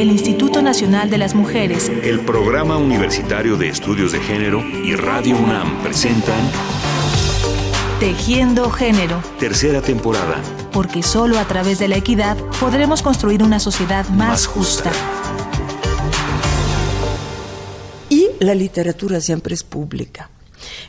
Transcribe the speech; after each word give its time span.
el 0.00 0.12
Instituto 0.12 0.62
Nacional 0.62 1.10
de 1.10 1.18
las 1.18 1.34
Mujeres, 1.34 1.90
el 2.04 2.20
Programa 2.20 2.76
Universitario 2.76 3.56
de 3.56 3.68
Estudios 3.68 4.12
de 4.12 4.20
Género 4.20 4.60
y 4.60 4.94
Radio 4.94 5.36
UNAM 5.36 5.82
presentan 5.82 6.38
Tejiendo 7.98 8.70
Género. 8.70 9.20
Tercera 9.40 9.82
temporada. 9.82 10.40
Porque 10.70 11.02
solo 11.02 11.36
a 11.40 11.44
través 11.46 11.80
de 11.80 11.88
la 11.88 11.96
equidad 11.96 12.36
podremos 12.60 13.02
construir 13.02 13.42
una 13.42 13.58
sociedad 13.58 14.08
más, 14.10 14.46
justa. 14.46 14.92
Y 18.08 18.28
la 18.38 18.54
literatura 18.54 19.20
siempre 19.20 19.54
es 19.54 19.64
pública. 19.64 20.30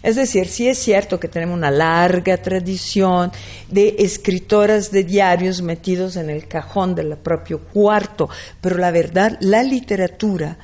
Es 0.01 0.15
decir, 0.15 0.47
sí 0.47 0.67
es 0.67 0.77
cierto 0.77 1.19
que 1.19 1.27
tenemos 1.27 1.57
una 1.57 1.71
larga 1.71 2.37
tradición 2.37 3.31
de 3.69 3.95
escritoras 3.99 4.91
de 4.91 5.03
diarios 5.03 5.61
metidos 5.61 6.15
en 6.15 6.29
el 6.29 6.47
cajón 6.47 6.95
del 6.95 7.17
propio 7.17 7.59
cuarto, 7.59 8.29
pero 8.61 8.77
la 8.77 8.91
verdad, 8.91 9.37
la 9.41 9.63
literatura 9.63 10.57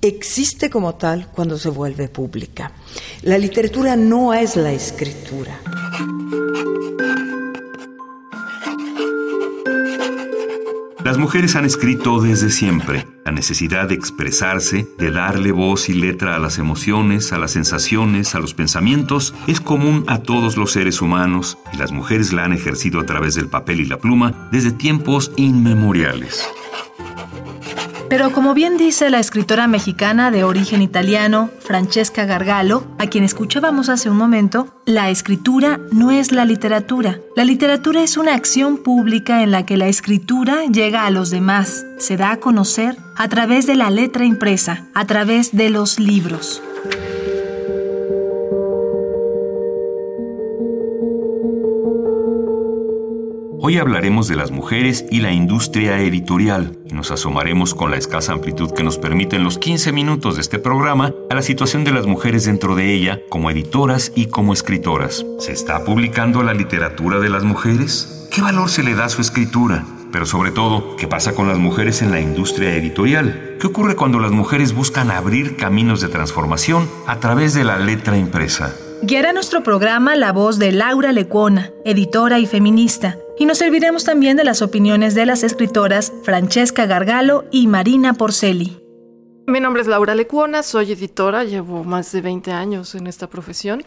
existe 0.00 0.68
como 0.68 0.96
tal 0.96 1.28
cuando 1.28 1.56
se 1.56 1.70
vuelve 1.70 2.08
pública. 2.08 2.72
La 3.22 3.38
literatura 3.38 3.96
no 3.96 4.34
es 4.34 4.56
la 4.56 4.72
escritura. 4.72 5.58
Las 11.12 11.18
mujeres 11.18 11.56
han 11.56 11.66
escrito 11.66 12.22
desde 12.22 12.48
siempre. 12.48 13.06
La 13.26 13.32
necesidad 13.32 13.86
de 13.86 13.94
expresarse, 13.94 14.88
de 14.96 15.10
darle 15.10 15.52
voz 15.52 15.90
y 15.90 15.92
letra 15.92 16.36
a 16.36 16.38
las 16.38 16.56
emociones, 16.56 17.34
a 17.34 17.38
las 17.38 17.50
sensaciones, 17.50 18.34
a 18.34 18.38
los 18.38 18.54
pensamientos, 18.54 19.34
es 19.46 19.60
común 19.60 20.04
a 20.06 20.20
todos 20.22 20.56
los 20.56 20.72
seres 20.72 21.02
humanos 21.02 21.58
y 21.70 21.76
las 21.76 21.92
mujeres 21.92 22.32
la 22.32 22.44
han 22.44 22.54
ejercido 22.54 22.98
a 22.98 23.04
través 23.04 23.34
del 23.34 23.48
papel 23.48 23.80
y 23.80 23.84
la 23.84 23.98
pluma 23.98 24.48
desde 24.52 24.72
tiempos 24.72 25.32
inmemoriales. 25.36 26.48
Pero 28.12 28.30
como 28.30 28.52
bien 28.52 28.76
dice 28.76 29.08
la 29.08 29.20
escritora 29.20 29.66
mexicana 29.66 30.30
de 30.30 30.44
origen 30.44 30.82
italiano, 30.82 31.48
Francesca 31.60 32.26
Gargalo, 32.26 32.84
a 32.98 33.06
quien 33.06 33.24
escuchábamos 33.24 33.88
hace 33.88 34.10
un 34.10 34.18
momento, 34.18 34.82
la 34.84 35.08
escritura 35.08 35.80
no 35.92 36.10
es 36.10 36.30
la 36.30 36.44
literatura. 36.44 37.20
La 37.36 37.46
literatura 37.46 38.02
es 38.02 38.18
una 38.18 38.34
acción 38.34 38.76
pública 38.76 39.42
en 39.42 39.50
la 39.50 39.64
que 39.64 39.78
la 39.78 39.86
escritura 39.86 40.66
llega 40.66 41.06
a 41.06 41.10
los 41.10 41.30
demás, 41.30 41.86
se 41.96 42.18
da 42.18 42.32
a 42.32 42.36
conocer 42.36 42.98
a 43.16 43.30
través 43.30 43.66
de 43.66 43.76
la 43.76 43.88
letra 43.88 44.26
impresa, 44.26 44.84
a 44.92 45.06
través 45.06 45.56
de 45.56 45.70
los 45.70 45.98
libros. 45.98 46.62
Hoy 53.64 53.78
hablaremos 53.78 54.26
de 54.26 54.34
las 54.34 54.50
mujeres 54.50 55.04
y 55.08 55.20
la 55.20 55.30
industria 55.30 56.00
editorial 56.00 56.76
y 56.84 56.94
nos 56.94 57.12
asomaremos 57.12 57.76
con 57.76 57.92
la 57.92 57.96
escasa 57.96 58.32
amplitud 58.32 58.72
que 58.72 58.82
nos 58.82 58.98
permiten 58.98 59.44
los 59.44 59.56
15 59.56 59.92
minutos 59.92 60.34
de 60.34 60.40
este 60.40 60.58
programa 60.58 61.14
a 61.30 61.34
la 61.36 61.42
situación 61.42 61.84
de 61.84 61.92
las 61.92 62.08
mujeres 62.08 62.44
dentro 62.44 62.74
de 62.74 62.92
ella 62.92 63.20
como 63.28 63.52
editoras 63.52 64.10
y 64.16 64.26
como 64.26 64.52
escritoras. 64.52 65.24
¿Se 65.38 65.52
está 65.52 65.84
publicando 65.84 66.42
la 66.42 66.54
literatura 66.54 67.20
de 67.20 67.28
las 67.28 67.44
mujeres? 67.44 68.28
¿Qué 68.32 68.42
valor 68.42 68.68
se 68.68 68.82
le 68.82 68.96
da 68.96 69.04
a 69.04 69.10
su 69.10 69.20
escritura? 69.20 69.86
Pero 70.10 70.26
sobre 70.26 70.50
todo, 70.50 70.96
¿qué 70.96 71.06
pasa 71.06 71.32
con 71.32 71.46
las 71.46 71.58
mujeres 71.58 72.02
en 72.02 72.10
la 72.10 72.20
industria 72.20 72.74
editorial? 72.74 73.58
¿Qué 73.60 73.68
ocurre 73.68 73.94
cuando 73.94 74.18
las 74.18 74.32
mujeres 74.32 74.74
buscan 74.74 75.12
abrir 75.12 75.54
caminos 75.56 76.00
de 76.00 76.08
transformación 76.08 76.88
a 77.06 77.20
través 77.20 77.54
de 77.54 77.62
la 77.62 77.78
letra 77.78 78.18
impresa? 78.18 78.74
Guiará 79.04 79.32
nuestro 79.32 79.62
programa 79.62 80.14
la 80.16 80.32
voz 80.32 80.58
de 80.58 80.70
Laura 80.70 81.12
Lecuona, 81.12 81.70
editora 81.84 82.38
y 82.38 82.46
feminista, 82.46 83.18
y 83.42 83.44
nos 83.44 83.58
serviremos 83.58 84.04
también 84.04 84.36
de 84.36 84.44
las 84.44 84.62
opiniones 84.62 85.16
de 85.16 85.26
las 85.26 85.42
escritoras 85.42 86.12
Francesca 86.22 86.86
Gargalo 86.86 87.44
y 87.50 87.66
Marina 87.66 88.14
Porceli. 88.14 88.80
Mi 89.48 89.58
nombre 89.58 89.82
es 89.82 89.88
Laura 89.88 90.14
Lecuona, 90.14 90.62
soy 90.62 90.92
editora, 90.92 91.42
llevo 91.42 91.82
más 91.82 92.12
de 92.12 92.20
20 92.20 92.52
años 92.52 92.94
en 92.94 93.08
esta 93.08 93.28
profesión. 93.28 93.82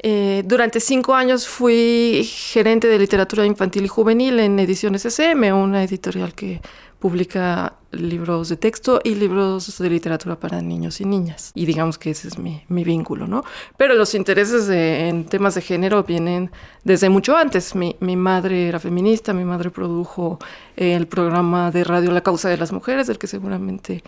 Eh, 0.00 0.42
durante 0.46 0.80
cinco 0.80 1.14
años 1.14 1.46
fui 1.46 2.28
gerente 2.28 2.88
de 2.88 2.98
literatura 2.98 3.46
infantil 3.46 3.84
y 3.84 3.88
juvenil 3.88 4.40
en 4.40 4.58
Ediciones 4.58 5.04
SM, 5.04 5.52
una 5.52 5.84
editorial 5.84 6.34
que 6.34 6.60
publica 6.98 7.77
libros 7.90 8.48
de 8.48 8.56
texto 8.56 9.00
y 9.02 9.14
libros 9.14 9.78
de 9.78 9.90
literatura 9.90 10.38
para 10.38 10.60
niños 10.60 11.00
y 11.00 11.04
niñas. 11.04 11.52
Y 11.54 11.66
digamos 11.66 11.98
que 11.98 12.10
ese 12.10 12.28
es 12.28 12.38
mi, 12.38 12.62
mi 12.68 12.84
vínculo, 12.84 13.26
¿no? 13.26 13.44
Pero 13.76 13.94
los 13.94 14.14
intereses 14.14 14.68
en 14.68 15.24
temas 15.24 15.54
de 15.54 15.62
género 15.62 16.04
vienen 16.04 16.50
desde 16.84 17.08
mucho 17.08 17.36
antes. 17.36 17.74
Mi, 17.74 17.96
mi, 18.00 18.16
madre 18.16 18.68
era 18.68 18.78
feminista, 18.78 19.32
mi 19.32 19.44
madre 19.44 19.70
produjo 19.70 20.38
el 20.76 21.06
programa 21.06 21.70
de 21.70 21.84
radio 21.84 22.10
La 22.10 22.20
Causa 22.20 22.48
de 22.48 22.58
las 22.58 22.72
Mujeres, 22.72 23.06
del 23.06 23.18
que 23.18 23.26
seguramente 23.26 24.02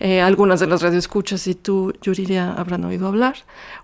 eh, 0.00 0.20
algunas 0.20 0.58
de 0.58 0.66
las 0.66 0.82
radioescuchas 0.82 1.46
y 1.46 1.54
tú, 1.54 1.92
Yuriria, 2.02 2.54
habrán 2.54 2.84
oído 2.84 3.06
hablar 3.06 3.36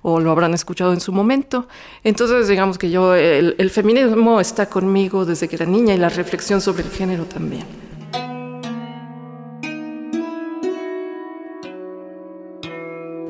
o 0.03 0.19
lo 0.19 0.32
habrán 0.32 0.53
escuchado 0.53 0.93
en 0.93 1.00
su 1.00 1.12
momento. 1.12 1.69
Entonces, 2.03 2.49
digamos 2.49 2.76
que 2.76 2.91
yo, 2.91 3.15
el, 3.15 3.55
el 3.59 3.70
feminismo 3.70 4.41
está 4.41 4.66
conmigo 4.69 5.25
desde 5.25 5.47
que 5.47 5.55
era 5.56 5.66
niña 5.66 5.94
y 5.94 5.99
la 5.99 6.09
reflexión 6.09 6.60
sobre 6.60 6.82
el 6.82 6.91
género 6.91 7.25
también. 7.25 7.88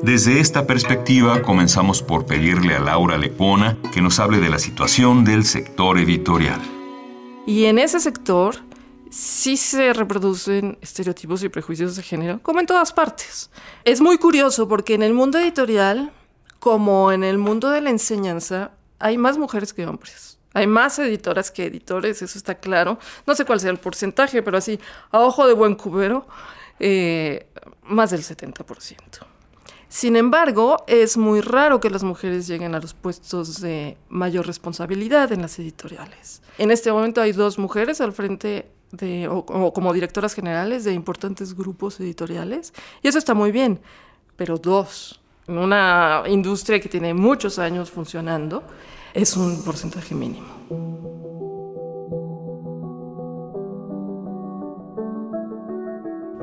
Desde 0.03 0.39
esta 0.39 0.65
perspectiva 0.65 1.41
comenzamos 1.41 2.01
por 2.01 2.25
pedirle 2.25 2.73
a 2.73 2.79
Laura 2.79 3.17
Lepona 3.17 3.77
que 3.93 4.01
nos 4.01 4.17
hable 4.19 4.39
de 4.39 4.47
la 4.47 4.57
situación 4.57 5.25
del 5.25 5.43
sector 5.43 5.97
editorial. 5.97 6.61
Y 7.45 7.65
en 7.65 7.79
ese 7.79 7.99
sector 7.99 8.55
sí 9.09 9.57
se 9.57 9.91
reproducen 9.91 10.77
estereotipos 10.79 11.43
y 11.43 11.49
prejuicios 11.49 11.97
de 11.97 12.03
género, 12.03 12.39
como 12.41 12.61
en 12.61 12.65
todas 12.65 12.93
partes. 12.93 13.51
Es 13.83 13.99
muy 13.99 14.17
curioso 14.17 14.69
porque 14.69 14.93
en 14.93 15.03
el 15.03 15.13
mundo 15.13 15.37
editorial, 15.37 16.13
como 16.59 17.11
en 17.11 17.25
el 17.25 17.37
mundo 17.37 17.69
de 17.69 17.81
la 17.81 17.89
enseñanza, 17.89 18.71
hay 18.99 19.17
más 19.17 19.37
mujeres 19.37 19.73
que 19.73 19.85
hombres. 19.85 20.39
Hay 20.53 20.65
más 20.65 20.97
editoras 20.97 21.51
que 21.51 21.65
editores, 21.65 22.21
eso 22.21 22.37
está 22.37 22.55
claro. 22.55 22.99
No 23.27 23.35
sé 23.35 23.43
cuál 23.43 23.59
sea 23.59 23.69
el 23.69 23.79
porcentaje, 23.79 24.41
pero 24.43 24.57
así, 24.57 24.79
a 25.11 25.19
ojo 25.19 25.45
de 25.45 25.53
buen 25.53 25.75
cubero, 25.75 26.25
eh, 26.79 27.47
más 27.83 28.11
del 28.11 28.23
70%. 28.23 29.28
Sin 29.89 30.15
embargo, 30.15 30.83
es 30.85 31.17
muy 31.17 31.41
raro 31.41 31.79
que 31.79 31.89
las 31.89 32.03
mujeres 32.03 32.47
lleguen 32.47 32.75
a 32.75 32.79
los 32.79 32.93
puestos 32.93 33.59
de 33.59 33.97
mayor 34.07 34.45
responsabilidad 34.45 35.31
en 35.31 35.41
las 35.41 35.57
editoriales. 35.57 36.43
En 36.59 36.69
este 36.69 36.91
momento 36.91 37.21
hay 37.21 37.31
dos 37.31 37.57
mujeres 37.57 37.99
al 37.99 38.13
frente 38.13 38.69
de, 38.91 39.27
o, 39.27 39.37
o 39.39 39.73
como 39.73 39.91
directoras 39.91 40.35
generales 40.35 40.83
de 40.83 40.93
importantes 40.93 41.55
grupos 41.55 41.99
editoriales, 41.99 42.71
y 43.01 43.07
eso 43.07 43.17
está 43.17 43.33
muy 43.33 43.51
bien, 43.51 43.79
pero 44.35 44.57
dos, 44.57 45.19
en 45.47 45.57
una 45.57 46.23
industria 46.27 46.79
que 46.79 46.87
tiene 46.87 47.15
muchos 47.15 47.57
años 47.57 47.89
funcionando, 47.89 48.63
es 49.13 49.35
un 49.35 49.63
porcentaje 49.63 50.13
mínimo. 50.13 51.38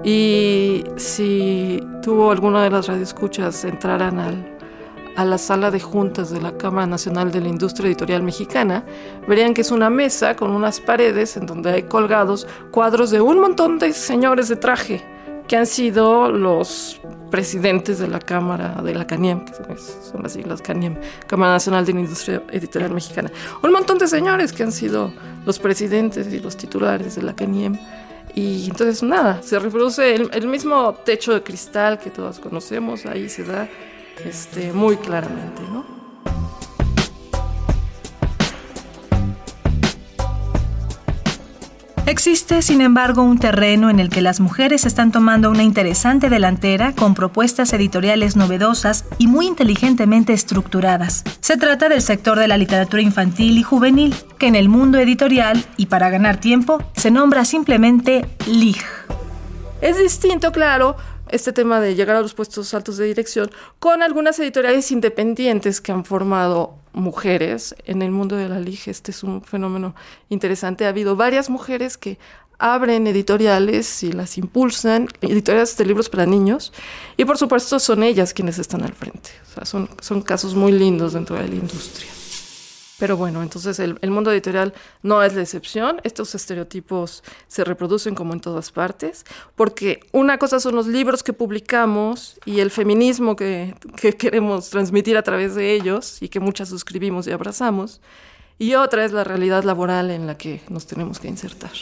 Y 0.05 0.85
si 0.97 1.81
tuvo 2.03 2.31
alguna 2.31 2.63
de 2.63 2.71
las 2.71 2.87
radioescuchas 2.87 3.65
entraran 3.65 4.19
al, 4.19 4.57
a 5.17 5.25
la 5.25 5.39
sala 5.39 5.71
de 5.71 5.81
juntas 5.81 6.31
de 6.31 6.41
la 6.41 6.57
Cámara 6.57 6.87
Nacional 6.87 7.33
de 7.33 7.41
la 7.41 7.49
Industria 7.49 7.89
Editorial 7.89 8.23
Mexicana, 8.23 8.85
verían 9.27 9.55
que 9.55 9.63
es 9.63 9.71
una 9.71 9.91
mesa 9.91 10.37
con 10.37 10.51
unas 10.51 10.81
paredes 10.81 11.37
en 11.37 11.47
donde 11.47 11.71
hay 11.73 11.83
colgados 11.85 12.47
cuadros 12.71 13.11
de 13.11 13.21
un 13.21 13.41
montón 13.41 13.79
de 13.79 13.93
señores 13.93 14.49
de 14.49 14.57
traje 14.57 15.03
que 15.49 15.57
han 15.57 15.67
sido 15.67 16.31
los 16.31 17.01
presidentes 17.31 17.99
de 17.99 18.09
la 18.09 18.19
Cámara 18.19 18.81
de 18.83 18.95
la 18.95 19.07
CANIEM, 19.07 19.45
que 19.45 19.53
son 19.55 20.23
las 20.23 20.33
siglas 20.33 20.63
CANIEM, 20.63 20.97
Cámara 21.27 21.53
Nacional 21.53 21.85
de 21.85 21.93
la 21.93 22.01
Industria 22.01 22.43
Editorial 22.51 22.93
Mexicana. 22.93 23.31
Un 23.63 23.73
montón 23.73 23.99
de 23.99 24.07
señores 24.07 24.53
que 24.53 24.63
han 24.63 24.73
sido 24.73 25.13
los 25.45 25.59
presidentes 25.59 26.33
y 26.33 26.41
los 26.41 26.57
titulares 26.57 27.17
de 27.17 27.23
la 27.23 27.35
CANIEM. 27.35 27.79
Y 28.37 28.67
entonces 28.67 29.03
nada, 29.03 29.43
se 29.43 29.59
reproduce 29.59 30.15
el, 30.15 30.31
el 30.35 30.47
mismo 30.47 30.93
techo 30.93 31.33
de 31.33 31.43
cristal 31.43 31.99
que 31.99 32.11
todos 32.11 32.39
conocemos, 32.39 33.07
ahí 33.07 33.31
se 33.31 33.45
da 33.45 33.67
este, 34.27 34.75
muy 34.75 34.99
claramente, 34.99 35.63
¿no? 35.73 36.06
Existe, 42.07 42.63
sin 42.63 42.83
embargo, 42.83 43.23
un 43.23 43.41
terreno 43.41 43.91
en 43.91 43.99
el 43.99 44.11
que 44.11 44.21
las 44.21 44.39
mujeres 44.39 44.87
están 44.87 45.11
tomando 45.11 45.51
una 45.51 45.65
interesante 45.65 46.31
delantera 46.31 46.93
con 46.93 47.15
propuestas 47.15 47.73
editoriales 47.73 48.37
novedosas 48.37 49.05
y 49.19 49.27
muy 49.27 49.49
inteligentemente 49.49 50.33
estructuradas. 50.33 51.25
Se 51.41 51.57
trata 51.57 51.89
del 51.89 52.01
sector 52.01 52.39
de 52.39 52.47
la 52.47 52.59
literatura 52.59 53.03
infantil 53.03 53.59
y 53.59 53.65
juvenil, 53.65 54.15
que 54.39 54.47
en 54.47 54.55
el 54.55 54.69
mundo 54.69 54.99
editorial, 54.99 55.65
y 55.77 55.87
para 55.87 56.09
ganar 56.09 56.37
tiempo, 56.39 56.81
se 56.95 57.11
nombra 57.11 57.45
simplemente 57.45 58.25
LIG. 58.47 58.85
Es 59.81 59.99
distinto, 59.99 60.53
claro, 60.53 60.97
este 61.29 61.53
tema 61.53 61.81
de 61.81 61.97
llegar 61.97 62.15
a 62.15 62.21
los 62.21 62.35
puestos 62.35 62.73
altos 62.73 62.99
de 62.99 63.07
dirección 63.07 63.51
con 63.81 64.05
algunas 64.05 64.39
editoriales 64.39 64.93
independientes 64.93 65.81
que 65.81 65.91
han 65.91 66.05
formado 66.05 66.77
mujeres 66.97 67.77
en 67.85 68.03
el 68.03 68.11
mundo 68.11 68.37
de 68.37 68.49
la 68.49 68.59
LIG. 68.59 68.89
Este 68.89 69.13
es 69.13 69.23
un 69.23 69.43
fenómeno 69.43 69.95
interesante. 70.29 70.87
Ha 70.87 70.89
habido 70.89 71.15
varias 71.15 71.49
mujeres 71.49 71.97
que 71.97 72.19
abren 72.59 73.07
editoriales 73.07 74.03
y 74.03 74.13
las 74.13 74.39
impulsan, 74.39 75.09
editoriales 75.21 75.77
de 75.77 75.85
libros 75.85 76.09
para 76.09 76.27
niños, 76.27 76.73
y 77.17 77.25
por 77.27 77.37
supuesto 77.37 77.79
son 77.79 78.03
ellas 78.03 78.33
quienes 78.33 78.59
están 78.59 78.83
al 78.83 78.95
frente. 78.95 79.31
O 79.51 79.55
sea, 79.55 79.65
son, 79.67 79.91
son 80.01 80.23
casos 80.23 80.55
muy 80.55 80.73
lindos 80.73 81.13
dentro 81.13 81.37
de 81.37 81.49
la 81.49 81.55
industria. 81.55 82.11
Pero 82.99 83.17
bueno, 83.17 83.43
entonces 83.43 83.79
el, 83.79 83.99
mundo 84.11 84.33
editorial 84.33 84.73
no 85.03 85.23
es 85.23 85.35
la 85.35 85.43
excepción. 85.43 86.01
Estos 86.03 86.35
estereotipos 86.35 87.23
se 87.47 87.63
reproducen 87.65 88.15
como 88.15 88.33
en 88.33 88.41
todas 88.41 88.71
partes, 88.71 89.25
porque 89.55 90.01
una 90.13 90.39
cosa 90.39 90.61
son 90.61 90.75
los 90.77 90.87
libros 90.87 91.23
que 91.23 91.35
publicamos 91.35 92.41
y 92.47 92.61
el 92.61 92.71
feminismo 92.71 93.37
que 93.37 93.75
queremos 94.19 94.71
transmitir 94.71 95.17
a 95.19 95.23
través 95.23 95.55
de 95.55 95.75
ellos 95.75 96.23
y 96.23 96.29
que 96.29 96.41
muchas 96.41 96.71
suscribimos 96.71 97.27
y 97.27 97.33
abrazamos, 97.33 98.01
y 98.59 98.75
otra 98.75 99.05
es 99.05 99.13
la 99.13 99.25
realidad 99.25 99.65
laboral 99.65 100.11
en 100.11 100.27
la 100.27 100.39
que 100.39 100.63
nos 100.71 100.87
tenemos 100.87 101.21
que 101.21 101.29
insertar. 101.29 101.73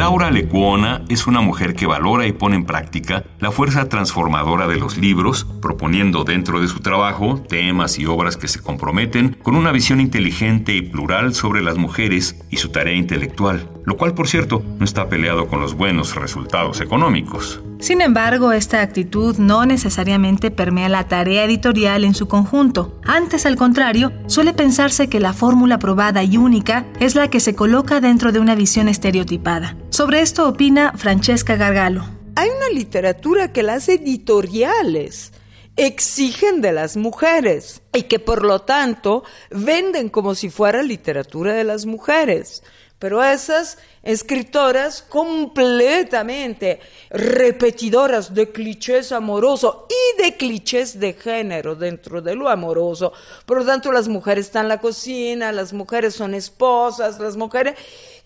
Laura 0.00 0.30
Lecuona 0.30 1.04
es 1.10 1.26
una 1.26 1.42
mujer 1.42 1.74
que 1.74 1.84
valora 1.84 2.26
y 2.26 2.32
pone 2.32 2.56
en 2.56 2.64
práctica 2.64 3.22
la 3.38 3.52
fuerza 3.52 3.90
transformadora 3.90 4.66
de 4.66 4.78
los 4.78 4.96
libros, 4.96 5.44
proponiendo 5.60 6.24
dentro 6.24 6.58
de 6.62 6.68
su 6.68 6.80
trabajo 6.80 7.44
temas 7.46 7.98
y 7.98 8.06
obras 8.06 8.38
que 8.38 8.48
se 8.48 8.62
comprometen 8.62 9.36
con 9.42 9.56
una 9.56 9.72
visión 9.72 10.00
inteligente 10.00 10.74
y 10.74 10.80
plural 10.80 11.34
sobre 11.34 11.60
las 11.60 11.76
mujeres 11.76 12.42
y 12.48 12.56
su 12.56 12.70
tarea 12.70 12.94
intelectual, 12.94 13.68
lo 13.84 13.96
cual 13.96 14.14
por 14.14 14.28
cierto 14.28 14.62
no 14.78 14.84
está 14.84 15.08
peleado 15.08 15.48
con 15.48 15.60
los 15.60 15.74
buenos 15.74 16.14
resultados 16.14 16.80
económicos. 16.80 17.60
Sin 17.78 18.02
embargo, 18.02 18.52
esta 18.52 18.82
actitud 18.82 19.38
no 19.38 19.64
necesariamente 19.64 20.50
permea 20.50 20.88
la 20.88 21.08
tarea 21.08 21.44
editorial 21.44 22.04
en 22.04 22.14
su 22.14 22.28
conjunto. 22.28 23.00
Antes, 23.04 23.46
al 23.46 23.56
contrario, 23.56 24.12
suele 24.26 24.52
pensarse 24.52 25.08
que 25.08 25.18
la 25.18 25.32
fórmula 25.32 25.78
probada 25.78 26.22
y 26.22 26.36
única 26.36 26.86
es 27.00 27.14
la 27.14 27.28
que 27.28 27.40
se 27.40 27.54
coloca 27.54 28.00
dentro 28.00 28.32
de 28.32 28.38
una 28.38 28.54
visión 28.54 28.88
estereotipada. 28.88 29.76
Sobre 29.88 30.20
esto 30.20 30.46
opina 30.46 30.92
Francesca 30.96 31.56
Gargalo. 31.56 32.04
Hay 32.36 32.48
una 32.48 32.68
literatura 32.68 33.52
que 33.52 33.62
las 33.62 33.88
editoriales 33.88 35.32
exigen 35.76 36.60
de 36.60 36.72
las 36.72 36.96
mujeres 36.96 37.82
y 37.94 38.02
que 38.02 38.18
por 38.18 38.44
lo 38.44 38.60
tanto 38.60 39.24
venden 39.50 40.10
como 40.10 40.34
si 40.34 40.50
fuera 40.50 40.82
literatura 40.82 41.54
de 41.54 41.64
las 41.64 41.86
mujeres 41.86 42.62
pero 43.00 43.24
esas 43.24 43.78
escritoras 44.02 45.02
completamente 45.02 46.80
repetidoras 47.08 48.32
de 48.34 48.52
clichés 48.52 49.10
amorosos 49.10 49.74
y 49.88 50.22
de 50.22 50.36
clichés 50.36 51.00
de 51.00 51.14
género 51.14 51.74
dentro 51.74 52.20
de 52.20 52.34
lo 52.34 52.48
amoroso. 52.48 53.12
Por 53.46 53.58
lo 53.58 53.64
tanto, 53.64 53.90
las 53.90 54.06
mujeres 54.06 54.46
están 54.46 54.66
en 54.66 54.68
la 54.68 54.80
cocina, 54.80 55.50
las 55.50 55.72
mujeres 55.72 56.14
son 56.14 56.34
esposas, 56.34 57.18
las 57.18 57.36
mujeres 57.36 57.74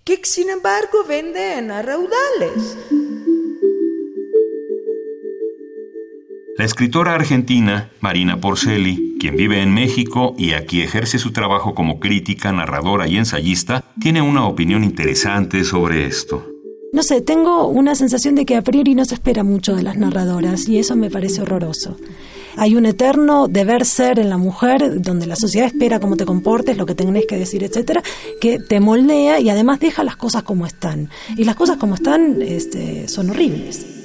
que 0.03 0.21
sin 0.25 0.51
embargo 0.51 1.05
venden 1.07 1.71
a 1.71 1.81
raudales. 1.81 2.77
La 6.57 6.65
escritora 6.65 7.15
argentina 7.15 7.91
Marina 8.01 8.41
Porceli, 8.41 9.17
quien 9.21 9.37
vive 9.37 9.61
en 9.61 9.73
México 9.73 10.35
y 10.37 10.53
aquí 10.53 10.83
ejerce 10.83 11.19
su 11.19 11.33
trabajo 11.33 11.75
como 11.75 12.01
crítica, 12.01 12.53
narradora 12.53 13.09
y 13.09 13.17
ensayista, 13.17 13.84
tiene 14.01 14.23
una 14.23 14.47
opinión 14.47 14.85
interesante 14.85 15.65
sobre 15.65 16.07
esto. 16.07 16.45
No 16.93 17.03
sé, 17.03 17.21
tengo 17.21 17.67
una 17.67 17.97
sensación 17.97 18.37
de 18.37 18.47
que 18.47 18.55
a 18.55 18.63
priori 18.63 18.95
no 18.95 19.05
se 19.05 19.15
espera 19.15 19.43
mucho 19.43 19.75
de 19.75 19.83
las 19.83 19.97
narradoras 19.97 20.69
y 20.69 20.79
eso 20.79 20.95
me 20.95 21.11
parece 21.11 21.43
horroroso. 21.43 21.97
Hay 22.57 22.77
un 22.77 22.87
eterno 22.87 23.49
deber 23.49 23.85
ser 23.85 24.21
en 24.21 24.31
la 24.31 24.39
mujer, 24.39 25.03
donde 25.03 25.27
la 25.27 25.35
sociedad 25.35 25.67
espera 25.67 25.99
cómo 25.99 26.17
te 26.17 26.25
comportes, 26.25 26.77
lo 26.77 26.87
que 26.87 26.95
tenés 26.95 27.27
que 27.27 27.37
decir, 27.37 27.65
etcétera, 27.65 28.01
que 28.41 28.61
te 28.61 28.79
moldea 28.79 29.41
y 29.41 29.51
además 29.51 29.81
deja 29.81 30.05
las 30.05 30.17
cosas 30.17 30.45
como 30.45 30.67
están. 30.67 31.11
Y 31.37 31.43
las 31.43 31.57
cosas 31.57 31.79
como 31.79 31.97
están 31.97 32.41
este, 32.43 33.09
son 33.09 33.31
horribles. 33.31 34.04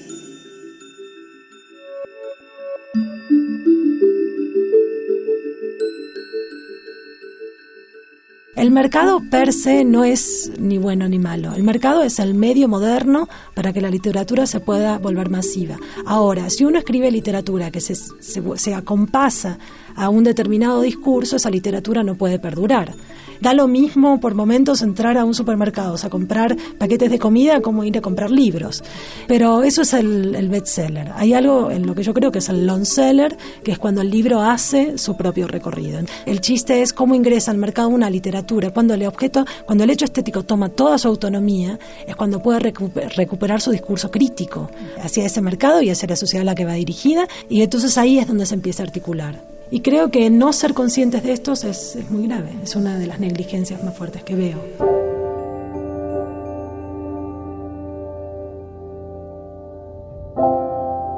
El 8.60 8.72
mercado 8.72 9.22
per 9.32 9.54
se 9.54 9.86
no 9.86 10.04
es 10.04 10.52
ni 10.60 10.78
bueno 10.78 11.08
ni 11.08 11.18
malo. 11.18 11.56
El 11.56 11.64
mercado 11.64 12.04
es 12.04 12.20
el 12.20 12.34
medio 12.34 12.68
moderno 12.68 13.30
para 13.54 13.72
que 13.72 13.80
la 13.80 13.90
literatura 13.90 14.46
se 14.48 14.60
pueda 14.60 14.98
volver 14.98 15.30
masiva. 15.30 15.78
Ahora, 16.06 16.50
si 16.50 16.66
uno 16.66 16.78
escribe 16.78 17.10
literatura 17.10 17.72
que 17.72 17.80
se, 17.80 17.96
se, 17.96 18.44
se 18.56 18.74
acompasa 18.74 19.58
a 19.96 20.10
un 20.10 20.24
determinado 20.24 20.82
discurso, 20.82 21.36
esa 21.36 21.50
literatura 21.50 22.04
no 22.04 22.16
puede 22.16 22.40
perdurar. 22.40 22.94
Da 23.42 23.54
lo 23.54 23.70
mismo 23.70 24.20
por 24.20 24.36
momentos 24.36 24.82
entrar 24.82 25.18
a 25.18 25.24
un 25.24 25.34
supermercado, 25.34 25.96
o 25.96 26.10
comprar 26.10 26.58
paquetes 26.78 27.10
de 27.10 27.20
comida 27.20 27.62
como 27.62 27.86
ir 27.86 27.98
a 27.98 28.02
comprar 28.02 28.32
libros. 28.32 28.84
Pero 29.28 29.64
eso 29.64 29.82
es 29.82 29.94
el, 29.94 30.36
el 30.36 30.50
bestseller. 30.50 31.14
Hay 31.16 31.34
algo 31.34 31.72
en 31.72 31.88
lo 31.88 31.96
que 31.96 32.04
yo 32.04 32.14
creo 32.14 32.34
que 32.34 32.40
es 32.40 32.50
el 32.50 32.68
long 32.68 32.84
seller, 32.84 33.38
que 33.64 33.72
es 33.72 33.80
cuando 33.80 34.02
el 34.02 34.10
libro 34.10 34.42
hace 34.42 34.98
su 34.98 35.16
propio 35.16 35.48
recorrido. 35.48 36.02
El 36.26 36.42
chiste 36.42 36.82
es 36.82 36.92
cómo 36.92 37.16
ingresa 37.16 37.52
al 37.52 37.58
mercado 37.58 37.88
una 37.88 38.10
literatura. 38.10 38.72
Cuando 38.72 38.94
el 38.94 39.06
objeto, 39.06 39.46
cuando 39.66 39.86
el 39.86 39.90
hecho 39.90 40.04
estético 40.04 40.44
toma 40.44 40.68
toda 40.68 40.98
su 40.98 41.08
autonomía, 41.08 41.80
es 42.06 42.18
cuando 42.18 42.42
puede 42.42 42.74
recuperar 43.16 43.62
su 43.62 43.72
discurso 43.72 44.12
crítico 44.12 44.70
hacia 45.02 45.26
ese 45.26 45.42
mercado 45.42 45.82
y 45.82 45.90
hacia 45.90 46.10
la 46.10 46.18
sociedad 46.18 46.42
a 46.42 46.46
la 46.46 46.56
que 46.56 46.66
va 46.66 46.74
dirigida. 46.74 47.26
Y 47.48 47.62
entonces 47.62 47.98
ahí 47.98 48.20
es 48.20 48.28
donde 48.28 48.46
se 48.46 48.56
empieza 48.56 48.84
a 48.84 48.88
articular. 48.88 49.49
Y 49.72 49.82
creo 49.82 50.10
que 50.10 50.30
no 50.30 50.52
ser 50.52 50.74
conscientes 50.74 51.24
de 51.24 51.32
estos 51.32 51.64
es, 51.64 51.96
es 51.96 52.10
muy 52.10 52.28
grave, 52.28 52.52
es 52.64 52.76
una 52.76 52.98
de 52.98 53.06
las 53.06 53.20
negligencias 53.20 53.84
más 53.84 53.96
fuertes 53.96 54.24
que 54.24 54.36
veo. 54.36 54.60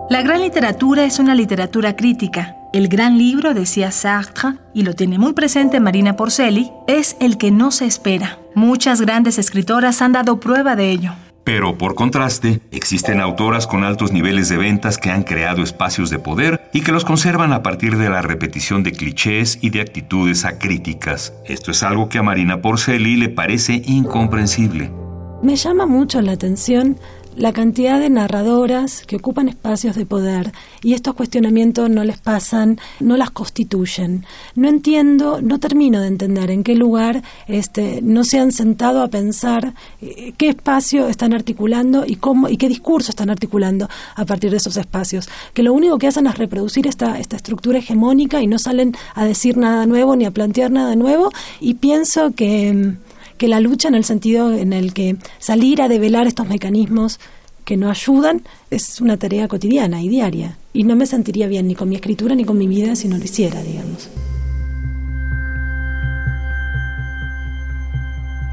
La 0.09 0.21
gran 0.23 0.41
literatura 0.41 1.05
es 1.05 1.19
una 1.19 1.33
literatura 1.35 1.95
crítica. 1.95 2.57
El 2.73 2.89
gran 2.89 3.17
libro, 3.17 3.53
decía 3.53 3.91
Sartre, 3.91 4.57
y 4.73 4.83
lo 4.83 4.93
tiene 4.93 5.17
muy 5.17 5.31
presente 5.31 5.79
Marina 5.79 6.17
Porceli, 6.17 6.71
es 6.87 7.15
el 7.21 7.37
que 7.37 7.51
no 7.51 7.71
se 7.71 7.85
espera. 7.85 8.37
Muchas 8.53 8.99
grandes 8.99 9.37
escritoras 9.37 10.01
han 10.01 10.11
dado 10.11 10.41
prueba 10.41 10.75
de 10.75 10.91
ello. 10.91 11.13
Pero 11.43 11.77
por 11.77 11.95
contraste, 11.95 12.61
existen 12.71 13.19
autoras 13.19 13.65
con 13.65 13.83
altos 13.83 14.11
niveles 14.11 14.47
de 14.49 14.57
ventas 14.57 14.97
que 14.97 15.09
han 15.09 15.23
creado 15.23 15.63
espacios 15.63 16.09
de 16.09 16.19
poder 16.19 16.69
y 16.73 16.81
que 16.81 16.91
los 16.91 17.03
conservan 17.03 17.51
a 17.51 17.63
partir 17.63 17.97
de 17.97 18.09
la 18.09 18.21
repetición 18.21 18.83
de 18.83 18.91
clichés 18.91 19.57
y 19.61 19.71
de 19.71 19.81
actitudes 19.81 20.45
acríticas. 20.45 21.33
Esto 21.45 21.71
es 21.71 21.83
algo 21.83 22.09
que 22.09 22.19
a 22.19 22.23
Marina 22.23 22.61
Porceli 22.61 23.15
le 23.15 23.29
parece 23.29 23.81
incomprensible. 23.85 24.91
Me 25.41 25.55
llama 25.55 25.87
mucho 25.87 26.21
la 26.21 26.33
atención 26.33 26.97
la 27.41 27.53
cantidad 27.53 27.99
de 27.99 28.11
narradoras 28.11 29.03
que 29.07 29.15
ocupan 29.15 29.49
espacios 29.49 29.95
de 29.95 30.05
poder 30.05 30.51
y 30.83 30.93
estos 30.93 31.15
cuestionamientos 31.15 31.89
no 31.89 32.03
les 32.03 32.19
pasan, 32.19 32.79
no 32.99 33.17
las 33.17 33.31
constituyen. 33.31 34.27
No 34.53 34.69
entiendo, 34.69 35.41
no 35.41 35.59
termino 35.59 36.01
de 36.01 36.07
entender 36.07 36.51
en 36.51 36.63
qué 36.63 36.75
lugar 36.75 37.23
este, 37.47 37.99
no 38.03 38.23
se 38.25 38.37
han 38.37 38.51
sentado 38.51 39.01
a 39.01 39.07
pensar 39.07 39.73
eh, 40.03 40.33
qué 40.37 40.49
espacio 40.49 41.07
están 41.07 41.33
articulando 41.33 42.03
y 42.05 42.17
cómo 42.17 42.47
y 42.47 42.57
qué 42.57 42.69
discurso 42.69 43.09
están 43.09 43.31
articulando 43.31 43.89
a 44.15 44.23
partir 44.23 44.51
de 44.51 44.57
esos 44.57 44.77
espacios. 44.77 45.27
Que 45.55 45.63
lo 45.63 45.73
único 45.73 45.97
que 45.97 46.05
hacen 46.05 46.27
es 46.27 46.37
reproducir 46.37 46.85
esta, 46.85 47.17
esta 47.17 47.37
estructura 47.37 47.79
hegemónica 47.79 48.39
y 48.39 48.45
no 48.45 48.59
salen 48.59 48.95
a 49.15 49.25
decir 49.25 49.57
nada 49.57 49.87
nuevo 49.87 50.15
ni 50.15 50.25
a 50.25 50.31
plantear 50.31 50.69
nada 50.69 50.95
nuevo. 50.95 51.31
Y 51.59 51.73
pienso 51.73 52.35
que 52.35 52.97
que 53.41 53.47
la 53.47 53.59
lucha 53.59 53.87
en 53.87 53.95
el 53.95 54.03
sentido 54.03 54.53
en 54.53 54.71
el 54.71 54.93
que 54.93 55.15
salir 55.39 55.81
a 55.81 55.87
develar 55.87 56.27
estos 56.27 56.47
mecanismos 56.47 57.19
que 57.65 57.75
no 57.75 57.89
ayudan 57.89 58.43
es 58.69 59.01
una 59.01 59.17
tarea 59.17 59.47
cotidiana 59.47 59.99
y 60.03 60.09
diaria. 60.09 60.59
Y 60.73 60.83
no 60.83 60.95
me 60.95 61.07
sentiría 61.07 61.47
bien 61.47 61.67
ni 61.67 61.73
con 61.73 61.89
mi 61.89 61.95
escritura 61.95 62.35
ni 62.35 62.45
con 62.45 62.59
mi 62.59 62.67
vida 62.67 62.95
si 62.95 63.07
no 63.07 63.17
lo 63.17 63.23
hiciera, 63.23 63.63
digamos. 63.63 64.09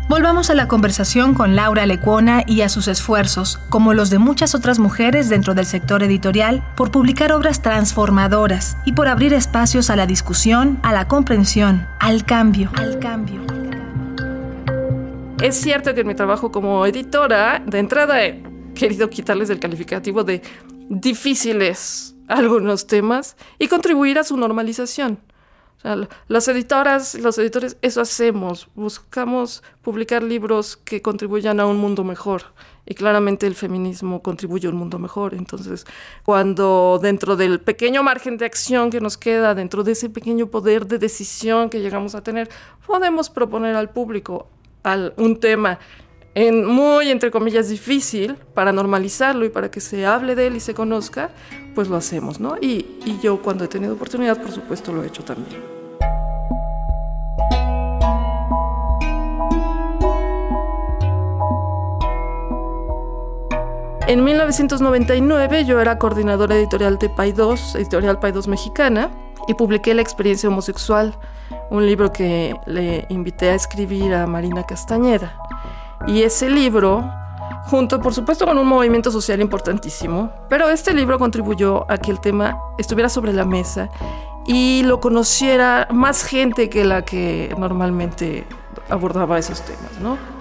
Volvamos 0.09 0.49
a 0.49 0.55
la 0.55 0.69
conversación 0.69 1.35
con 1.35 1.55
Laura 1.55 1.85
Lecuona 1.85 2.43
y 2.47 2.63
a 2.63 2.71
sus 2.71 2.89
esfuerzos, 2.89 3.59
como 3.69 3.93
los 3.93 4.09
de 4.09 4.19
muchas 4.19 4.55
otras 4.55 4.79
mujeres 4.79 5.29
dentro 5.29 5.53
del 5.53 5.67
sector 5.67 6.03
editorial, 6.03 6.65
por 6.77 6.91
publicar 6.91 7.33
obras 7.33 7.61
transformadoras 7.61 8.79
y 8.87 8.93
por 8.93 9.09
abrir 9.09 9.35
espacios 9.35 9.91
a 9.91 9.97
la 9.97 10.07
discusión, 10.07 10.79
a 10.83 10.95
la 10.95 11.09
comprensión, 11.09 11.87
al 12.01 12.25
cambio, 12.25 12.71
al 12.75 12.99
cambio. 12.99 13.58
Es 15.41 15.55
cierto 15.55 15.95
que 15.95 16.01
en 16.01 16.09
mi 16.09 16.17
trabajo 16.17 16.51
como 16.51 16.85
editora, 16.85 17.63
de 17.65 17.79
entrada 17.79 18.25
he 18.25 18.43
querido 18.75 19.09
quitarles 19.09 19.51
el 19.51 19.61
calificativo 19.61 20.25
de 20.25 20.43
difíciles 20.89 22.17
algunos 22.27 22.89
temas 22.89 23.37
y 23.57 23.69
contribuir 23.69 24.19
a 24.19 24.25
su 24.25 24.37
normalización. 24.37 25.21
las 26.27 26.49
editoras, 26.49 27.15
los 27.15 27.39
editores, 27.39 27.77
eso 27.83 28.01
hacemos. 28.01 28.69
Buscamos 28.75 29.63
publicar 29.81 30.25
libros 30.25 30.77
que 30.77 31.03
contribuyan 31.03 31.61
a 31.61 31.67
un 31.67 31.79
mundo 31.79 32.03
mejor. 32.03 32.43
Y 32.85 32.95
claramente 32.95 33.47
el 33.47 33.55
feminismo 33.55 34.23
contribuye 34.23 34.67
a 34.67 34.71
un 34.71 34.77
mundo 34.77 34.99
mejor. 34.99 35.35
Entonces, 35.35 35.87
cuando 36.25 36.99
dentro 37.01 37.37
del 37.37 37.61
pequeño 37.61 38.03
margen 38.03 38.39
de 38.39 38.45
acción 38.45 38.91
que 38.91 39.01
nos 39.01 39.17
queda, 39.17 39.55
dentro 39.55 39.85
de 39.85 39.93
ese 39.93 40.11
pequeño 40.11 40.49
poder 40.49 40.87
de 40.87 40.99
decisión 40.99 41.71
que 41.71 41.81
llegamos 41.81 42.17
a 42.17 42.25
tener, 42.25 42.49
podemos 42.85 43.31
proponer 43.31 43.77
al 43.77 43.91
público 43.91 44.49
al, 44.83 45.15
un 45.17 45.41
tema 45.41 45.79
en 46.35 46.65
muy, 46.65 47.11
entre 47.11 47.31
comillas, 47.31 47.69
difícil 47.69 48.37
para 48.55 48.73
normalizarlo 48.73 49.45
y 49.45 49.49
para 49.49 49.71
que 49.71 49.81
se 49.81 50.07
hable 50.07 50.35
de 50.35 50.47
él 50.47 50.57
y 50.57 50.61
se 50.61 50.73
conozca, 50.73 51.31
pues 51.75 51.89
lo 51.89 51.97
hacemos, 51.97 52.39
¿no? 52.39 52.57
Y, 52.61 52.87
y 53.05 53.19
yo 53.23 53.43
cuando 53.43 53.65
he 53.65 53.69
tenido 53.69 53.95
oportunidad, 53.95 54.41
por 54.41 54.53
supuesto, 54.53 54.93
lo 54.93 55.03
he 55.03 55.09
hecho 55.09 55.25
también. 55.25 55.79
En 64.09 64.25
1999 64.25 65.67
yo 65.67 65.81
era 65.81 65.99
coordinadora 65.99 66.57
editorial 66.57 66.99
de 66.99 67.11
Pay 67.11 67.33
2, 67.33 67.75
editorial 67.75 68.19
Pay 68.19 68.33
2 68.33 68.49
mexicana, 68.49 69.11
y 69.49 69.55
publiqué 69.55 69.93
La 69.93 70.01
experiencia 70.01 70.49
homosexual, 70.49 71.15
un 71.71 71.87
libro 71.87 72.13
que 72.13 72.55
le 72.67 73.07
invité 73.09 73.51
a 73.51 73.55
escribir 73.55 74.15
a 74.15 74.27
Marina 74.27 74.65
Castañeda. 74.65 75.35
Y 76.07 76.23
ese 76.23 76.49
libro, 76.49 77.05
junto 77.65 78.01
por 78.01 78.15
supuesto 78.15 78.47
con 78.47 78.57
un 78.59 78.67
movimiento 78.67 79.11
social 79.11 79.41
importantísimo, 79.41 80.31
pero 80.49 80.69
este 80.69 80.95
libro 80.95 81.19
contribuyó 81.19 81.91
a 81.91 81.99
que 81.99 82.11
el 82.11 82.21
tema 82.21 82.57
estuviera 82.79 83.09
sobre 83.09 83.33
la 83.33 83.45
mesa 83.45 83.89
y 84.47 84.83
lo 84.85 85.01
conociera 85.01 85.89
más 85.93 86.25
gente 86.25 86.71
que 86.71 86.85
la 86.85 87.03
que 87.03 87.55
normalmente 87.59 88.47
abordaba 88.89 89.39
esos 89.39 89.61
temas, 89.63 89.99
¿no? 90.01 90.38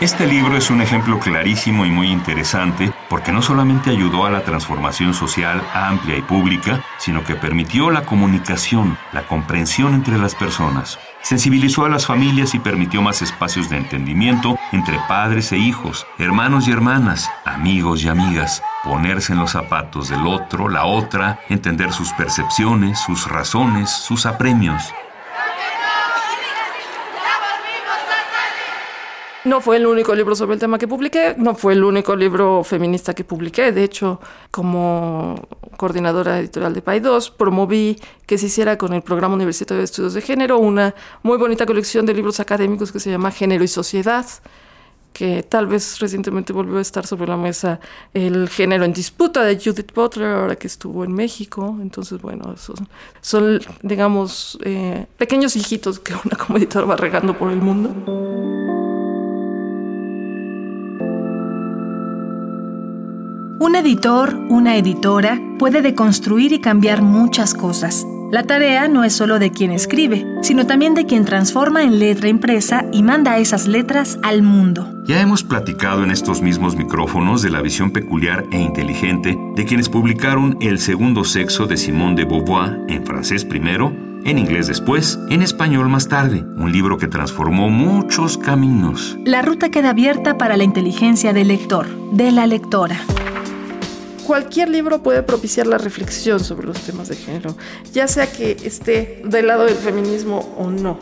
Este 0.00 0.28
libro 0.28 0.56
es 0.56 0.70
un 0.70 0.80
ejemplo 0.80 1.18
clarísimo 1.18 1.84
y 1.84 1.90
muy 1.90 2.06
interesante 2.06 2.92
porque 3.08 3.32
no 3.32 3.42
solamente 3.42 3.90
ayudó 3.90 4.26
a 4.26 4.30
la 4.30 4.44
transformación 4.44 5.12
social 5.12 5.60
amplia 5.74 6.16
y 6.16 6.22
pública, 6.22 6.84
sino 6.98 7.24
que 7.24 7.34
permitió 7.34 7.90
la 7.90 8.04
comunicación, 8.04 8.96
la 9.12 9.26
comprensión 9.26 9.94
entre 9.94 10.16
las 10.16 10.36
personas. 10.36 11.00
Sensibilizó 11.22 11.84
a 11.84 11.88
las 11.88 12.06
familias 12.06 12.54
y 12.54 12.60
permitió 12.60 13.02
más 13.02 13.22
espacios 13.22 13.68
de 13.70 13.78
entendimiento 13.78 14.56
entre 14.70 15.00
padres 15.08 15.50
e 15.50 15.58
hijos, 15.58 16.06
hermanos 16.16 16.68
y 16.68 16.70
hermanas, 16.70 17.28
amigos 17.44 18.04
y 18.04 18.08
amigas, 18.08 18.62
ponerse 18.84 19.32
en 19.32 19.40
los 19.40 19.50
zapatos 19.50 20.10
del 20.10 20.28
otro, 20.28 20.68
la 20.68 20.84
otra, 20.84 21.40
entender 21.48 21.92
sus 21.92 22.12
percepciones, 22.12 23.00
sus 23.00 23.26
razones, 23.26 23.90
sus 23.90 24.26
apremios. 24.26 24.94
No 29.48 29.62
fue 29.62 29.76
el 29.78 29.86
único 29.86 30.14
libro 30.14 30.36
sobre 30.36 30.52
el 30.52 30.60
tema 30.60 30.76
que 30.76 30.86
publiqué, 30.86 31.34
no 31.38 31.54
fue 31.54 31.72
el 31.72 31.82
único 31.82 32.14
libro 32.14 32.62
feminista 32.64 33.14
que 33.14 33.24
publiqué. 33.24 33.72
De 33.72 33.82
hecho, 33.82 34.20
como 34.50 35.48
coordinadora 35.78 36.38
editorial 36.38 36.74
de 36.74 36.82
PAI 36.82 37.00
2, 37.00 37.30
promoví 37.30 37.98
que 38.26 38.36
se 38.36 38.46
hiciera 38.46 38.76
con 38.76 38.92
el 38.92 39.00
Programa 39.00 39.36
Universitario 39.36 39.78
de 39.78 39.86
Estudios 39.86 40.12
de 40.12 40.20
Género 40.20 40.58
una 40.58 40.94
muy 41.22 41.38
bonita 41.38 41.64
colección 41.64 42.04
de 42.04 42.12
libros 42.12 42.40
académicos 42.40 42.92
que 42.92 43.00
se 43.00 43.10
llama 43.10 43.30
Género 43.30 43.64
y 43.64 43.68
Sociedad 43.68 44.26
que 45.14 45.42
tal 45.42 45.66
vez 45.66 45.98
recientemente 45.98 46.52
volvió 46.52 46.76
a 46.76 46.82
estar 46.82 47.06
sobre 47.06 47.26
la 47.26 47.38
mesa 47.38 47.80
el 48.12 48.50
género 48.50 48.84
en 48.84 48.92
disputa 48.92 49.42
de 49.42 49.56
Judith 49.58 49.92
Butler, 49.94 50.28
ahora 50.28 50.56
que 50.56 50.66
estuvo 50.66 51.04
en 51.04 51.12
México. 51.12 51.76
Entonces, 51.80 52.20
bueno, 52.20 52.54
son, 52.58 52.86
son 53.22 53.60
digamos, 53.82 54.58
eh, 54.62 55.06
pequeños 55.16 55.56
hijitos 55.56 55.98
que 55.98 56.12
una 56.12 56.36
como 56.36 56.58
editora 56.58 56.84
va 56.84 56.96
regando 56.96 57.36
por 57.36 57.50
el 57.50 57.58
mundo. 57.58 58.67
Un 63.60 63.74
editor, 63.74 64.36
una 64.48 64.76
editora, 64.76 65.40
puede 65.58 65.82
deconstruir 65.82 66.52
y 66.52 66.60
cambiar 66.60 67.02
muchas 67.02 67.54
cosas. 67.54 68.06
La 68.30 68.44
tarea 68.44 68.86
no 68.86 69.02
es 69.02 69.14
solo 69.14 69.40
de 69.40 69.50
quien 69.50 69.72
escribe, 69.72 70.24
sino 70.42 70.64
también 70.64 70.94
de 70.94 71.06
quien 71.06 71.24
transforma 71.24 71.82
en 71.82 71.98
letra 71.98 72.28
impresa 72.28 72.84
y 72.92 73.02
manda 73.02 73.36
esas 73.38 73.66
letras 73.66 74.20
al 74.22 74.42
mundo. 74.42 74.88
Ya 75.06 75.20
hemos 75.20 75.42
platicado 75.42 76.04
en 76.04 76.12
estos 76.12 76.40
mismos 76.40 76.76
micrófonos 76.76 77.42
de 77.42 77.50
la 77.50 77.60
visión 77.60 77.90
peculiar 77.90 78.44
e 78.52 78.60
inteligente 78.60 79.36
de 79.56 79.64
quienes 79.64 79.88
publicaron 79.88 80.56
El 80.60 80.78
segundo 80.78 81.24
sexo 81.24 81.66
de 81.66 81.76
Simone 81.76 82.14
de 82.14 82.26
Beauvoir 82.26 82.78
en 82.86 83.04
francés 83.04 83.44
primero, 83.44 83.92
en 84.24 84.38
inglés 84.38 84.68
después, 84.68 85.18
en 85.30 85.42
español 85.42 85.88
más 85.88 86.06
tarde, 86.06 86.44
un 86.56 86.70
libro 86.70 86.96
que 86.96 87.08
transformó 87.08 87.70
muchos 87.70 88.38
caminos. 88.38 89.18
La 89.24 89.42
ruta 89.42 89.68
queda 89.70 89.90
abierta 89.90 90.38
para 90.38 90.56
la 90.56 90.62
inteligencia 90.62 91.32
del 91.32 91.48
lector, 91.48 91.88
de 92.12 92.30
la 92.30 92.46
lectora 92.46 93.00
cualquier 94.28 94.68
libro 94.68 95.02
puede 95.02 95.22
propiciar 95.22 95.66
la 95.66 95.78
reflexión 95.78 96.38
sobre 96.38 96.66
los 96.66 96.78
temas 96.82 97.08
de 97.08 97.16
género, 97.16 97.56
ya 97.94 98.06
sea 98.06 98.30
que 98.30 98.58
esté 98.62 99.22
del 99.24 99.46
lado 99.46 99.64
del 99.64 99.74
feminismo 99.74 100.54
o 100.58 100.70
no. 100.70 100.98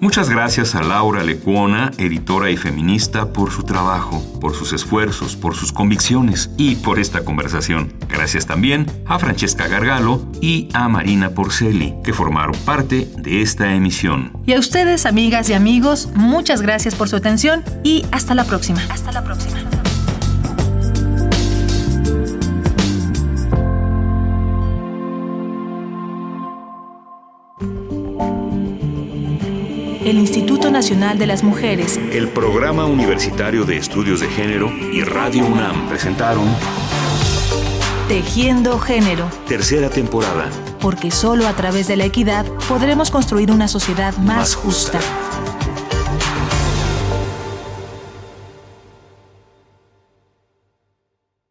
Muchas 0.00 0.28
gracias 0.28 0.74
a 0.74 0.82
Laura 0.82 1.22
Lecuona, 1.22 1.92
editora 1.96 2.50
y 2.50 2.56
feminista, 2.56 3.32
por 3.32 3.52
su 3.52 3.62
trabajo, 3.62 4.20
por 4.40 4.54
sus 4.54 4.72
esfuerzos, 4.72 5.36
por 5.36 5.54
sus 5.54 5.72
convicciones 5.72 6.50
y 6.56 6.74
por 6.74 6.98
esta 6.98 7.24
conversación. 7.24 7.92
Gracias 8.08 8.46
también 8.46 8.86
a 9.06 9.20
Francesca 9.20 9.68
Gargalo 9.68 10.26
y 10.40 10.70
a 10.72 10.88
Marina 10.88 11.30
Porceli, 11.30 11.94
que 12.02 12.12
formaron 12.12 12.56
parte 12.64 13.08
de 13.16 13.42
esta 13.42 13.74
emisión. 13.74 14.32
Y 14.44 14.54
a 14.54 14.58
ustedes, 14.58 15.06
amigas 15.06 15.48
y 15.50 15.52
amigos, 15.52 16.08
muchas 16.16 16.62
gracias 16.62 16.96
por 16.96 17.08
su 17.08 17.14
atención 17.14 17.62
y 17.84 18.06
hasta 18.10 18.34
la 18.34 18.42
próxima. 18.42 18.80
Hasta 18.90 19.12
la 19.12 19.22
próxima. 19.22 19.69
El 30.10 30.18
Instituto 30.18 30.70
Nacional 30.70 31.18
de 31.18 31.26
las 31.26 31.44
Mujeres, 31.44 32.00
el 32.10 32.28
Programa 32.28 32.84
Universitario 32.84 33.64
de 33.64 33.76
Estudios 33.76 34.18
de 34.20 34.28
Género 34.28 34.68
y 34.92 35.04
Radio 35.04 35.46
UNAM 35.46 35.88
presentaron 35.88 36.48
Tejiendo 38.08 38.78
Género. 38.80 39.28
Tercera 39.46 39.88
temporada. 39.88 40.50
Porque 40.80 41.12
solo 41.12 41.46
a 41.46 41.52
través 41.52 41.86
de 41.86 41.96
la 41.96 42.06
equidad 42.06 42.44
podremos 42.68 43.12
construir 43.12 43.52
una 43.52 43.68
sociedad 43.68 44.16
más, 44.16 44.56
justa. 44.56 44.98